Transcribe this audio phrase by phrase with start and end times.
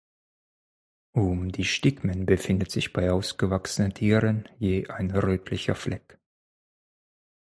[1.13, 6.17] Um die Stigmen befindet sich bei ausgewachsenen Tieren je ein rötlicher Fleck.